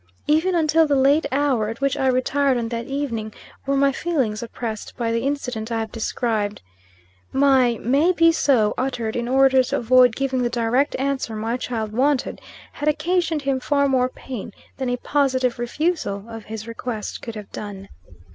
[0.25, 3.35] Even until the late hour at which I retired on that evening,
[3.67, 6.63] were my feelings oppressed by the incident I have described.
[7.31, 11.91] My "May be so," uttered in order to avoid giving the direct answer my child
[11.93, 12.41] wanted,
[12.73, 17.51] had occasioned him far more pain than a positive refusal of his request could have
[17.51, 17.87] done.